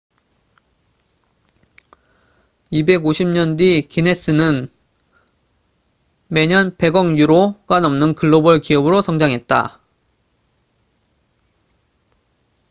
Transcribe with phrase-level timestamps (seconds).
[2.71, 4.71] 250년 뒤 기네스guinness은
[6.27, 9.79] 매년 100억 유로약 147억 달러가 넘는 글로벌 기업으로 성장했다